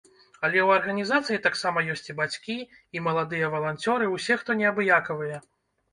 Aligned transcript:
Але 0.45 0.61
ў 0.67 0.79
арганізацыі 0.79 1.41
таксама 1.47 1.83
ёсць 1.95 2.09
і 2.11 2.17
бацькі, 2.21 2.57
і 2.97 3.03
маладыя 3.09 3.53
валанцёры, 3.57 4.11
усе, 4.19 4.39
хто 4.45 4.57
неабыякавыя. 4.63 5.37